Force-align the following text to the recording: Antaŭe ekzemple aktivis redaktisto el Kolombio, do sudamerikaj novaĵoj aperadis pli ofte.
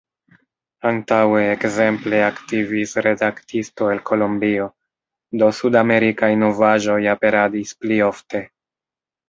Antaŭe 0.91 1.41
ekzemple 1.49 2.21
aktivis 2.27 2.95
redaktisto 3.07 3.91
el 3.97 4.01
Kolombio, 4.11 4.67
do 5.43 5.53
sudamerikaj 5.61 6.33
novaĵoj 6.47 6.99
aperadis 7.17 7.79
pli 7.85 8.05
ofte. 8.11 8.47